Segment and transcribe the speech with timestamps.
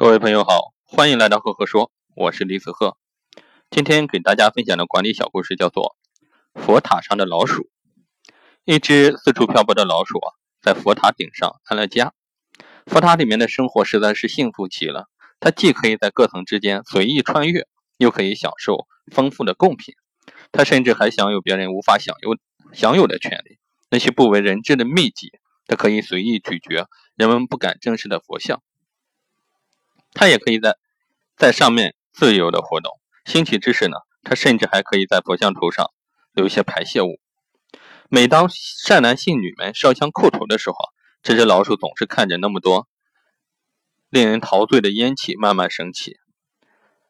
[0.00, 2.96] 各位朋友好，欢迎来到赫赫说，我是李子赫。
[3.68, 5.96] 今天给大家分享的管理小故事叫做
[6.62, 7.62] 《佛塔上的老鼠》。
[8.64, 10.30] 一只四处漂泊的老鼠啊，
[10.62, 12.12] 在佛塔顶上安了家。
[12.86, 15.08] 佛塔里面的生活实在是幸福极了，
[15.40, 19.96] 它既可以在各层之间随意穿越，又可以享受丰富的贡品。
[20.52, 22.38] 它甚至还享有别人无法享有
[22.72, 23.58] 享有的权利，
[23.90, 25.32] 那些不为人知的秘籍，
[25.66, 28.62] 它可以随意咀嚼人们不敢正视的佛像。
[30.20, 30.76] 它也可以在
[31.36, 32.90] 在上面自由的活动。
[33.24, 35.92] 兴起之时呢，它甚至还可以在佛像头上
[36.32, 37.20] 留一些排泄物。
[38.08, 40.76] 每当善男信女们烧香叩头的时候，
[41.22, 42.88] 这只老鼠总是看着那么多
[44.08, 46.16] 令人陶醉的烟气慢慢升起，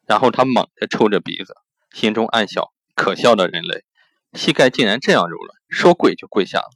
[0.05, 1.55] 然后它猛地抽着鼻子，
[1.91, 3.85] 心中暗笑：可笑的人类，
[4.33, 6.69] 膝盖竟然这样柔软，说跪就跪下了。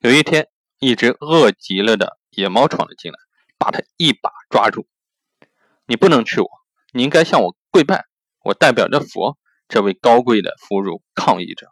[0.00, 3.18] 有一天，一只饿极了的野猫闯了进来，
[3.56, 4.86] 把它一把抓住。
[5.86, 6.48] 你不能吃我，
[6.92, 8.04] 你应该向我跪拜。
[8.42, 11.68] 我代表着佛，这位高贵的俘虏抗议着。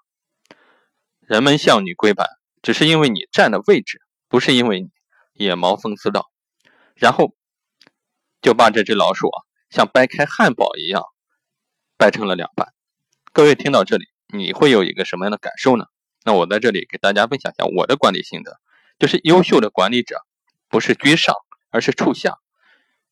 [1.21, 2.27] 人们向你跪拜，
[2.63, 4.89] 只是因为你站的位置，不是因为你。
[5.35, 6.31] 野毛讽刺道，
[6.95, 7.35] 然后
[8.43, 9.39] 就把这只老鼠啊，
[9.71, 11.03] 像掰开汉堡一样
[11.97, 12.69] 掰成了两半。
[13.33, 15.87] 各位听到这里，你会有一个什么样的感受呢？
[16.23, 18.61] 那我在这里给大家分享一下我的管理心得，
[18.99, 20.21] 就是优秀的管理者
[20.69, 21.35] 不是居上，
[21.71, 22.39] 而是处下。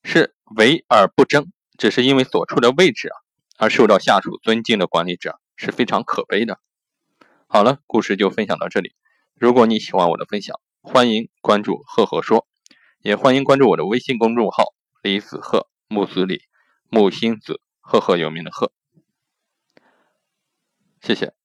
[0.02, 3.16] 是为而不争，只是因为所处的位置啊，
[3.58, 6.58] 而受到下属尊敬的管理者是非常可悲的。
[7.46, 8.94] 好了，故事就分享到这里。
[9.34, 12.46] 如果你喜欢我的分享，欢迎关注赫赫说，
[13.00, 16.42] 也欢迎关注我的微信公众号李子赫木子李
[16.88, 18.72] 木星子赫赫有名的赫。
[21.00, 21.39] 谢谢。